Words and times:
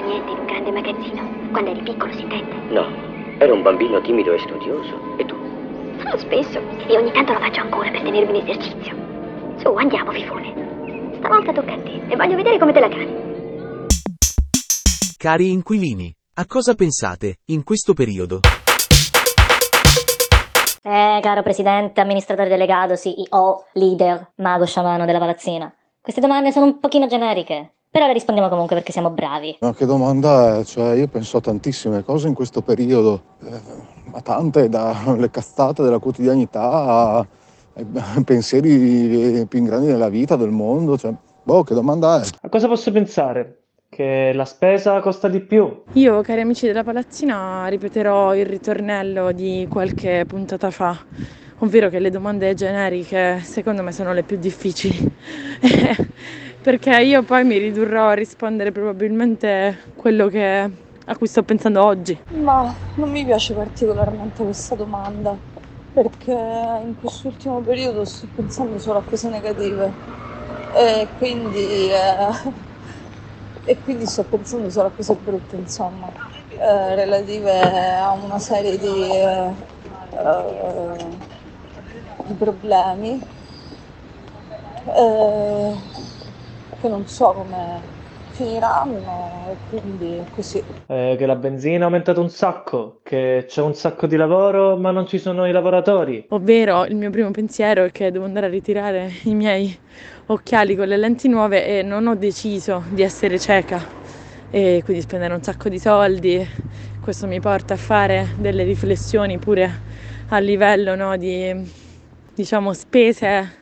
Rubato 0.00 0.04
niente 0.06 0.30
in 0.30 0.38
un 0.38 0.46
grande 0.46 0.70
magazzino? 0.72 1.50
Quando 1.52 1.70
eri 1.70 1.82
piccolo, 1.82 2.12
si 2.14 2.22
intende? 2.22 2.54
No, 2.72 2.86
ero 3.38 3.54
un 3.54 3.62
bambino 3.62 4.00
timido 4.00 4.32
e 4.32 4.38
studioso. 4.38 5.16
E 5.18 5.24
tu? 5.26 5.36
Sono 5.98 6.16
spesso. 6.16 6.58
E 6.86 6.96
ogni 6.96 7.12
tanto 7.12 7.32
lo 7.34 7.38
faccio 7.38 7.60
ancora 7.60 7.90
per 7.90 8.02
tenermi 8.02 8.38
in 8.38 8.48
esercizio. 8.48 8.96
Su, 9.58 9.74
andiamo, 9.74 10.10
fifone. 10.12 11.12
Stavolta 11.18 11.52
tocca 11.52 11.74
a 11.74 11.82
te 11.82 12.00
e 12.08 12.16
voglio 12.16 12.36
vedere 12.36 12.58
come 12.58 12.72
te 12.72 12.80
la 12.80 12.88
cavi. 12.88 13.28
Cari 15.18 15.50
inquilini, 15.50 16.14
a 16.34 16.46
cosa 16.46 16.74
pensate, 16.74 17.40
in 17.46 17.62
questo 17.62 17.92
periodo? 17.92 18.40
Eh, 20.82 21.18
caro 21.20 21.42
presidente, 21.42 22.00
amministratore 22.00 22.48
delegato, 22.48 22.96
CEO, 22.96 23.66
leader, 23.74 24.32
mago 24.36 24.64
sciamano 24.64 25.04
della 25.04 25.18
palazzina. 25.18 25.70
Queste 26.00 26.22
domande 26.22 26.52
sono 26.52 26.64
un 26.64 26.80
pochino 26.80 27.06
generiche, 27.06 27.74
però 27.90 28.06
le 28.06 28.12
rispondiamo 28.12 28.48
comunque 28.48 28.76
perché 28.76 28.92
siamo 28.92 29.10
bravi. 29.10 29.56
Ma 29.60 29.74
che 29.74 29.84
domanda 29.84 30.58
è? 30.58 30.64
Cioè, 30.64 30.94
io 30.94 31.08
penso 31.08 31.38
a 31.38 31.40
tantissime 31.40 32.04
cose 32.04 32.28
in 32.28 32.34
questo 32.34 32.62
periodo, 32.62 33.22
eh, 33.42 33.60
ma 34.04 34.20
tante, 34.20 34.68
dalle 34.68 35.28
cazzate 35.30 35.82
della 35.82 35.98
quotidianità 35.98 37.26
ai 37.74 37.84
pensieri 38.24 39.44
più 39.46 39.62
grandi 39.64 39.88
della 39.88 40.08
vita, 40.08 40.36
del 40.36 40.50
mondo. 40.50 40.96
Cioè, 40.96 41.12
boh, 41.42 41.64
che 41.64 41.74
domanda 41.74 42.22
è? 42.22 42.26
A 42.42 42.48
cosa 42.48 42.68
posso 42.68 42.92
pensare? 42.92 43.56
Che 43.88 44.30
la 44.34 44.44
spesa 44.44 45.00
costa 45.00 45.26
di 45.26 45.40
più? 45.40 45.82
Io, 45.94 46.20
cari 46.22 46.42
amici 46.42 46.66
della 46.66 46.84
palazzina, 46.84 47.66
ripeterò 47.66 48.36
il 48.36 48.46
ritornello 48.46 49.32
di 49.32 49.66
qualche 49.68 50.24
puntata 50.28 50.70
fa, 50.70 50.96
ovvero 51.58 51.88
che 51.88 51.98
le 51.98 52.10
domande 52.10 52.54
generiche 52.54 53.40
secondo 53.40 53.82
me 53.82 53.90
sono 53.90 54.12
le 54.12 54.22
più 54.22 54.38
difficili. 54.38 55.12
Perché 56.62 57.00
io 57.00 57.22
poi 57.22 57.42
mi 57.44 57.56
ridurrò 57.56 58.08
a 58.08 58.12
rispondere 58.12 58.70
probabilmente 58.70 59.92
quello 59.96 60.28
che, 60.28 60.70
a 61.06 61.16
cui 61.16 61.26
sto 61.26 61.42
pensando 61.42 61.82
oggi. 61.82 62.18
Ma 62.42 62.74
non 62.94 63.10
mi 63.10 63.24
piace 63.24 63.54
particolarmente 63.54 64.42
questa 64.42 64.74
domanda, 64.74 65.38
perché 65.92 66.32
in 66.32 66.94
quest'ultimo 66.98 67.60
periodo 67.62 68.04
sto 68.04 68.28
pensando 68.34 68.78
solo 68.78 68.98
a 68.98 69.02
cose 69.02 69.30
negative 69.30 69.90
e 70.76 71.08
quindi, 71.16 71.88
eh, 71.90 72.52
e 73.64 73.80
quindi 73.80 74.06
sto 74.06 74.24
pensando 74.24 74.68
solo 74.68 74.88
a 74.88 74.90
cose 74.90 75.14
brutte, 75.14 75.56
insomma, 75.56 76.12
eh, 76.48 76.94
relative 76.94 77.58
a 77.98 78.12
una 78.12 78.38
serie 78.38 78.76
di, 78.76 78.86
eh, 79.16 79.54
di 82.26 82.34
problemi 82.34 83.20
eh, 84.96 85.74
che 86.80 86.88
non 86.88 87.06
so 87.06 87.32
come 87.32 87.80
finiranno 88.30 89.48
e 89.50 89.56
quindi 89.68 90.16
è 90.16 90.24
così. 90.30 90.62
Eh, 90.86 91.14
che 91.18 91.26
la 91.26 91.36
benzina 91.36 91.80
è 91.80 91.82
aumentata 91.82 92.20
un 92.20 92.30
sacco, 92.30 93.00
che 93.02 93.44
c'è 93.46 93.60
un 93.60 93.74
sacco 93.74 94.06
di 94.06 94.16
lavoro 94.16 94.76
ma 94.76 94.90
non 94.90 95.06
ci 95.06 95.18
sono 95.18 95.46
i 95.46 95.52
lavoratori. 95.52 96.24
Ovvero 96.30 96.84
il 96.86 96.96
mio 96.96 97.10
primo 97.10 97.30
pensiero 97.30 97.84
è 97.84 97.92
che 97.92 98.10
devo 98.10 98.24
andare 98.24 98.46
a 98.46 98.48
ritirare 98.48 99.10
i 99.24 99.34
miei 99.34 99.76
occhiali 100.26 100.74
con 100.74 100.88
le 100.88 100.96
lenti 100.96 101.28
nuove 101.28 101.66
e 101.66 101.82
non 101.82 102.06
ho 102.06 102.14
deciso 102.14 102.82
di 102.90 103.02
essere 103.02 103.38
cieca 103.38 103.80
e 104.50 104.80
quindi 104.84 105.02
spendere 105.02 105.34
un 105.34 105.42
sacco 105.42 105.68
di 105.68 105.78
soldi. 105.78 106.48
Questo 107.02 107.26
mi 107.26 107.40
porta 107.40 107.74
a 107.74 107.76
fare 107.76 108.28
delle 108.38 108.64
riflessioni 108.64 109.38
pure 109.38 109.70
a 110.28 110.38
livello 110.38 110.94
no, 110.94 111.16
di 111.16 111.52
diciamo 112.34 112.72
spese 112.72 113.58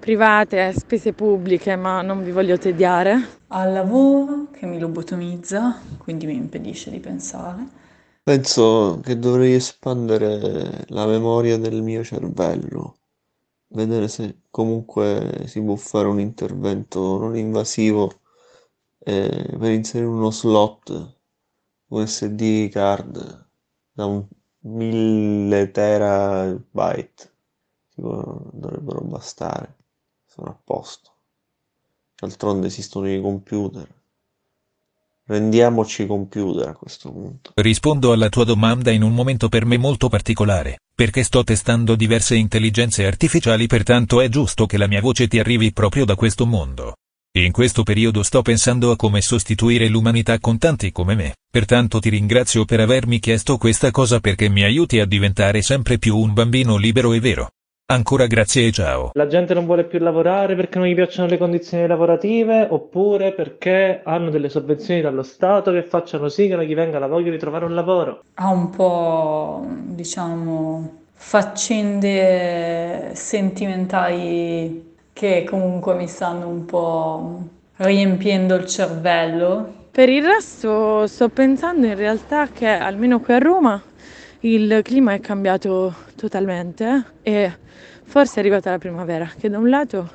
private, 0.00 0.72
spese 0.72 1.12
pubbliche, 1.12 1.76
ma 1.76 2.02
non 2.02 2.24
vi 2.24 2.32
voglio 2.32 2.58
tediare. 2.58 3.38
Al 3.48 3.72
lavoro 3.72 4.48
che 4.50 4.66
mi 4.66 4.78
lobotomizza, 4.78 5.78
quindi 5.98 6.26
mi 6.26 6.34
impedisce 6.34 6.90
di 6.90 6.98
pensare. 6.98 7.78
Penso 8.22 9.00
che 9.02 9.18
dovrei 9.18 9.54
espandere 9.54 10.84
la 10.88 11.06
memoria 11.06 11.58
del 11.58 11.82
mio 11.82 12.02
cervello, 12.02 12.96
vedere 13.68 14.08
se 14.08 14.42
comunque 14.50 15.44
si 15.46 15.60
può 15.62 15.76
fare 15.76 16.08
un 16.08 16.20
intervento 16.20 17.18
non 17.18 17.36
invasivo 17.36 18.20
eh, 19.00 19.56
per 19.58 19.70
inserire 19.70 20.08
uno 20.08 20.30
slot 20.30 21.16
USB 21.88 22.68
card 22.70 23.48
da 23.92 24.04
un 24.06 24.26
1000 24.62 25.70
terabyte, 25.70 27.32
tipo, 27.94 28.50
dovrebbero 28.52 29.00
bastare, 29.02 29.76
sono 30.32 30.48
a 30.50 30.56
posto. 30.62 31.10
D'altronde 32.14 32.68
esistono 32.68 33.12
i 33.12 33.20
computer. 33.20 33.86
Rendiamoci 35.24 36.06
computer 36.06 36.68
a 36.68 36.74
questo 36.74 37.10
punto. 37.10 37.52
Rispondo 37.54 38.12
alla 38.12 38.28
tua 38.28 38.44
domanda 38.44 38.90
in 38.90 39.02
un 39.02 39.12
momento 39.12 39.48
per 39.48 39.64
me 39.64 39.76
molto 39.76 40.08
particolare, 40.08 40.80
perché 40.94 41.22
sto 41.24 41.42
testando 41.44 41.96
diverse 41.96 42.36
intelligenze 42.36 43.06
artificiali 43.06 43.66
pertanto 43.66 44.20
è 44.20 44.28
giusto 44.28 44.66
che 44.66 44.76
la 44.76 44.86
mia 44.86 45.00
voce 45.00 45.28
ti 45.28 45.38
arrivi 45.38 45.72
proprio 45.72 46.04
da 46.04 46.14
questo 46.14 46.46
mondo. 46.46 46.94
In 47.32 47.52
questo 47.52 47.84
periodo 47.84 48.24
sto 48.24 48.42
pensando 48.42 48.90
a 48.90 48.96
come 48.96 49.20
sostituire 49.20 49.88
l'umanità 49.88 50.38
con 50.40 50.58
tanti 50.58 50.90
come 50.90 51.14
me, 51.14 51.36
pertanto 51.48 52.00
ti 52.00 52.08
ringrazio 52.08 52.64
per 52.64 52.80
avermi 52.80 53.20
chiesto 53.20 53.56
questa 53.56 53.92
cosa 53.92 54.18
perché 54.18 54.48
mi 54.48 54.64
aiuti 54.64 54.98
a 54.98 55.06
diventare 55.06 55.62
sempre 55.62 55.98
più 55.98 56.16
un 56.16 56.32
bambino 56.32 56.76
libero 56.76 57.12
e 57.12 57.20
vero. 57.20 57.50
Ancora 57.90 58.26
grazie 58.28 58.68
e 58.68 58.70
ciao. 58.70 59.10
La 59.14 59.26
gente 59.26 59.52
non 59.52 59.66
vuole 59.66 59.82
più 59.82 59.98
lavorare 59.98 60.54
perché 60.54 60.78
non 60.78 60.86
gli 60.86 60.94
piacciono 60.94 61.26
le 61.26 61.36
condizioni 61.36 61.88
lavorative 61.88 62.68
oppure 62.70 63.32
perché 63.32 64.02
hanno 64.04 64.30
delle 64.30 64.48
sovvenzioni 64.48 65.00
dallo 65.00 65.24
Stato 65.24 65.72
che 65.72 65.82
facciano 65.82 66.28
sì 66.28 66.46
che 66.46 66.54
non 66.54 66.62
gli 66.62 66.76
venga 66.76 67.00
la 67.00 67.08
voglia 67.08 67.32
di 67.32 67.38
trovare 67.38 67.64
un 67.64 67.74
lavoro. 67.74 68.22
Ha 68.34 68.48
un 68.48 68.70
po', 68.70 69.66
diciamo, 69.86 70.98
faccende 71.14 73.10
sentimentali 73.14 74.94
che 75.12 75.44
comunque 75.50 75.94
mi 75.94 76.06
stanno 76.06 76.46
un 76.46 76.64
po' 76.66 77.42
riempiendo 77.78 78.54
il 78.54 78.66
cervello. 78.66 79.78
Per 79.90 80.08
il 80.08 80.24
resto 80.24 81.08
sto 81.08 81.28
pensando 81.28 81.86
in 81.86 81.96
realtà 81.96 82.46
che 82.50 82.68
almeno 82.68 83.18
qui 83.18 83.34
a 83.34 83.38
Roma 83.38 83.82
il 84.42 84.80
clima 84.82 85.12
è 85.12 85.20
cambiato 85.20 85.94
totalmente 86.16 87.04
e 87.22 87.52
forse 88.04 88.36
è 88.36 88.38
arrivata 88.38 88.70
la 88.70 88.78
primavera, 88.78 89.30
che 89.38 89.50
da 89.50 89.58
un 89.58 89.68
lato 89.68 90.08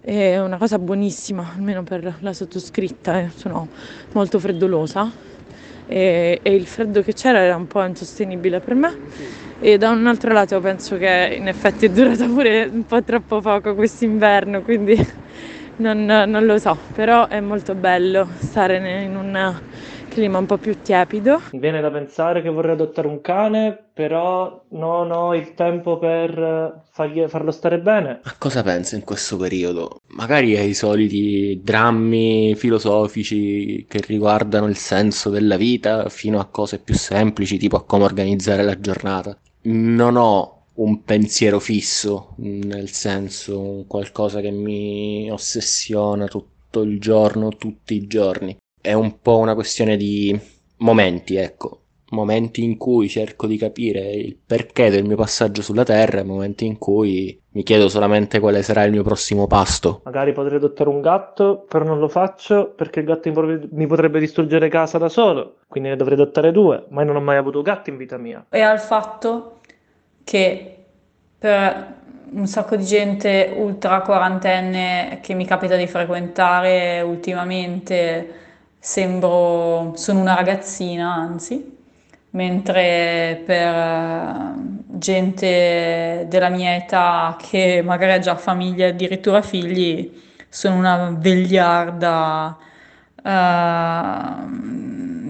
è 0.00 0.38
una 0.38 0.58
cosa 0.58 0.78
buonissima, 0.78 1.52
almeno 1.56 1.82
per 1.82 2.16
la 2.20 2.32
sottoscritta, 2.34 3.20
eh, 3.20 3.30
sono 3.34 3.68
molto 4.12 4.38
freddolosa 4.38 5.10
e, 5.86 6.40
e 6.42 6.54
il 6.54 6.66
freddo 6.66 7.02
che 7.02 7.14
c'era 7.14 7.38
era 7.38 7.56
un 7.56 7.66
po' 7.66 7.82
insostenibile 7.84 8.60
per 8.60 8.74
me 8.74 8.96
e 9.58 9.78
da 9.78 9.90
un 9.90 10.06
altro 10.06 10.32
lato 10.32 10.60
penso 10.60 10.98
che 10.98 11.34
in 11.38 11.48
effetti 11.48 11.86
è 11.86 11.88
durata 11.88 12.26
pure 12.26 12.68
un 12.70 12.84
po' 12.84 13.02
troppo 13.02 13.40
poco 13.40 13.74
quest'inverno, 13.74 14.60
quindi 14.60 14.94
non, 15.76 16.04
non 16.04 16.44
lo 16.44 16.58
so, 16.58 16.76
però 16.92 17.26
è 17.26 17.40
molto 17.40 17.74
bello 17.74 18.28
stare 18.38 19.02
in 19.02 19.16
un 19.16 19.60
clima 20.12 20.38
un 20.38 20.46
po' 20.46 20.58
più 20.58 20.76
tiepido. 20.82 21.40
Mi 21.52 21.58
viene 21.58 21.80
da 21.80 21.90
pensare 21.90 22.42
che 22.42 22.50
vorrei 22.50 22.74
adottare 22.74 23.08
un 23.08 23.22
cane, 23.22 23.86
però 23.92 24.62
non 24.70 25.10
ho 25.10 25.34
il 25.34 25.54
tempo 25.54 25.98
per 25.98 26.82
fargli, 26.90 27.26
farlo 27.28 27.50
stare 27.50 27.78
bene. 27.80 28.20
A 28.22 28.34
cosa 28.36 28.62
penso 28.62 28.94
in 28.94 29.04
questo 29.04 29.38
periodo? 29.38 30.00
Magari 30.08 30.56
ai 30.56 30.74
soliti 30.74 31.60
drammi 31.64 32.54
filosofici 32.56 33.86
che 33.88 34.02
riguardano 34.06 34.68
il 34.68 34.76
senso 34.76 35.30
della 35.30 35.56
vita, 35.56 36.08
fino 36.10 36.38
a 36.38 36.44
cose 36.44 36.78
più 36.78 36.94
semplici, 36.94 37.56
tipo 37.56 37.76
a 37.76 37.84
come 37.84 38.04
organizzare 38.04 38.62
la 38.62 38.78
giornata. 38.78 39.36
Non 39.62 40.16
ho 40.16 40.64
un 40.74 41.02
pensiero 41.04 41.58
fisso, 41.58 42.34
nel 42.36 42.90
senso 42.90 43.84
qualcosa 43.86 44.40
che 44.40 44.50
mi 44.50 45.30
ossessiona 45.30 46.26
tutto 46.26 46.82
il 46.82 47.00
giorno, 47.00 47.48
tutti 47.56 47.94
i 47.94 48.06
giorni 48.06 48.56
è 48.82 48.92
un 48.92 49.20
po' 49.20 49.38
una 49.38 49.54
questione 49.54 49.96
di 49.96 50.38
momenti, 50.78 51.36
ecco. 51.36 51.78
Momenti 52.10 52.62
in 52.62 52.76
cui 52.76 53.08
cerco 53.08 53.46
di 53.46 53.56
capire 53.56 54.12
il 54.12 54.36
perché 54.36 54.90
del 54.90 55.04
mio 55.06 55.16
passaggio 55.16 55.62
sulla 55.62 55.84
Terra 55.84 56.20
e 56.20 56.24
momenti 56.24 56.66
in 56.66 56.76
cui 56.78 57.40
Mi 57.54 57.62
chiedo 57.64 57.88
solamente 57.88 58.40
quale 58.40 58.62
sarà 58.62 58.84
il 58.84 58.92
mio 58.92 59.02
prossimo 59.02 59.46
pasto. 59.46 60.00
Magari 60.04 60.32
potrei 60.32 60.56
adottare 60.56 60.88
un 60.88 61.00
gatto, 61.00 61.64
però 61.68 61.84
non 61.84 62.00
lo 62.00 62.08
faccio 62.08 62.70
perché 62.74 63.00
il 63.00 63.06
gatto 63.06 63.28
mi 63.28 63.34
potrebbe- 63.34 63.68
mi 63.70 63.86
potrebbe 63.86 64.18
distruggere 64.18 64.68
casa 64.68 64.98
da 64.98 65.08
solo, 65.08 65.58
quindi 65.68 65.90
ne 65.90 65.96
dovrei 65.96 66.18
adottare 66.18 66.50
due, 66.50 66.86
ma 66.88 67.02
io 67.02 67.06
non 67.06 67.16
ho 67.16 67.20
mai 67.20 67.36
avuto 67.36 67.62
gatti 67.62 67.90
in 67.90 67.96
vita 67.96 68.16
mia. 68.16 68.44
e 68.48 68.60
al 68.60 68.80
fatto 68.80 69.60
che 70.24 70.76
per 71.38 72.00
un 72.32 72.46
sacco 72.46 72.76
di 72.76 72.84
gente 72.84 73.54
ultra 73.56 74.00
quarantenne 74.02 75.20
che 75.22 75.34
mi 75.34 75.44
capita 75.46 75.76
di 75.76 75.86
frequentare 75.86 77.00
ultimamente 77.02 78.40
sembro, 78.82 79.92
sono 79.94 80.20
una 80.20 80.34
ragazzina, 80.34 81.14
anzi, 81.14 81.78
mentre 82.30 83.40
per 83.46 83.74
eh, 83.74 84.54
gente 84.98 86.26
della 86.28 86.48
mia 86.48 86.74
età 86.74 87.36
che 87.38 87.80
magari 87.84 88.12
ha 88.12 88.18
già 88.18 88.34
famiglia 88.36 88.86
e 88.86 88.88
addirittura 88.88 89.40
figli, 89.40 90.20
sono 90.48 90.76
una 90.76 91.14
vegliarda 91.16 92.58
eh, 93.22 94.46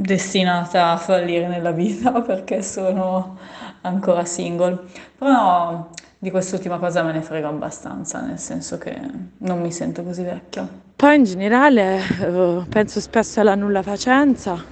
destinata 0.00 0.92
a 0.92 0.96
fallire 0.96 1.46
nella 1.46 1.72
vita 1.72 2.10
perché 2.22 2.62
sono 2.62 3.36
ancora 3.82 4.24
single. 4.24 4.80
Però 5.18 5.90
di 6.18 6.30
quest'ultima 6.30 6.78
cosa 6.78 7.02
me 7.02 7.12
ne 7.12 7.20
frego 7.20 7.48
abbastanza, 7.48 8.20
nel 8.22 8.38
senso 8.38 8.78
che 8.78 8.98
non 9.38 9.60
mi 9.60 9.72
sento 9.72 10.02
così 10.02 10.22
vecchia. 10.22 10.66
Poi 11.02 11.16
in 11.16 11.24
generale 11.24 11.98
eh, 11.98 12.62
penso 12.68 13.00
spesso 13.00 13.40
alla 13.40 13.56
nulla 13.56 13.82
facenza, 13.82 14.64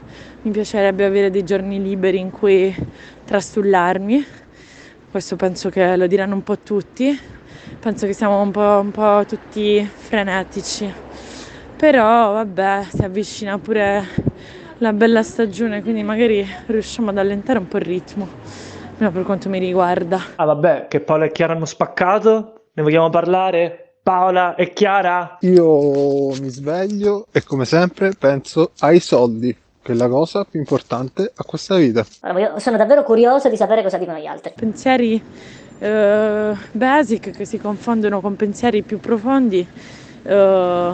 mi 0.43 0.53
piacerebbe 0.53 1.05
avere 1.05 1.29
dei 1.29 1.43
giorni 1.43 1.82
liberi 1.82 2.21
in 2.21 2.31
cui 2.31 2.73
trastullarmi, 3.25 4.25
questo 5.11 5.35
penso 5.35 5.71
che 5.71 5.97
lo 5.97 6.06
diranno 6.06 6.37
un 6.37 6.44
po' 6.44 6.56
tutti, 6.59 7.19
penso 7.81 8.06
che 8.06 8.12
siamo 8.12 8.41
un 8.41 8.53
po', 8.53 8.61
un 8.81 8.93
po' 8.93 9.25
tutti 9.27 9.85
frenetici, 9.85 10.88
però 11.77 12.35
vabbè 12.35 12.85
si 12.93 13.03
avvicina 13.03 13.59
pure 13.59 14.05
la 14.79 14.93
bella 14.93 15.25
stagione, 15.25 15.82
quindi 15.82 16.05
magari 16.05 16.47
riusciamo 16.67 17.11
ad 17.11 17.19
allentare 17.19 17.59
un 17.59 17.67
po' 17.67 17.79
il 17.79 17.85
ritmo, 17.87 18.29
almeno 18.93 19.11
per 19.11 19.25
quanto 19.25 19.49
mi 19.49 19.59
riguarda. 19.59 20.21
Ah 20.37 20.44
vabbè, 20.44 20.87
che 20.87 21.00
Paola 21.00 21.25
e 21.25 21.32
Chiara 21.32 21.55
hanno 21.55 21.65
spaccato? 21.65 22.67
Ne 22.75 22.82
vogliamo 22.85 23.11
parlare? 23.11 23.89
Paola 24.02 24.55
e 24.55 24.73
Chiara? 24.73 25.37
Io 25.41 26.31
mi 26.41 26.49
sveglio 26.49 27.26
e 27.32 27.43
come 27.43 27.64
sempre 27.64 28.12
penso 28.19 28.73
ai 28.81 29.00
soldi, 29.00 29.55
che 29.82 29.93
è 29.93 29.94
la 29.94 30.08
cosa 30.08 30.44
più 30.44 30.58
importante 30.58 31.31
a 31.35 31.44
questa 31.44 31.76
vita. 31.76 32.05
Ora, 32.23 32.32
voglio- 32.32 32.58
sono 32.58 32.76
davvero 32.76 33.02
curiosa 33.02 33.49
di 33.49 33.56
sapere 33.56 33.82
cosa 33.82 33.99
dicono 33.99 34.19
gli 34.19 34.26
altri. 34.26 34.52
pensieri 34.55 35.23
eh, 35.79 36.52
basic 36.73 37.31
che 37.31 37.44
si 37.44 37.58
confondono 37.58 38.20
con 38.20 38.37
pensieri 38.37 38.82
più 38.82 39.00
profondi 39.00 39.67
eh, 40.23 40.93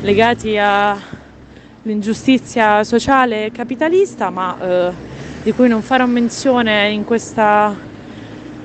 legati 0.00 0.56
all'ingiustizia 0.58 2.84
sociale 2.84 3.46
e 3.46 3.50
capitalista, 3.50 4.30
ma 4.30 4.56
eh, 4.60 4.92
di 5.42 5.52
cui 5.52 5.68
non 5.68 5.82
farò 5.82 6.06
menzione 6.06 6.90
in 6.90 7.04
questa 7.04 7.74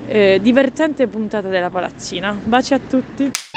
eh, 0.06 0.38
divertente 0.42 1.06
puntata 1.06 1.48
della 1.48 1.70
palazzina. 1.70 2.38
Baci 2.42 2.74
a 2.74 2.78
tutti. 2.78 3.30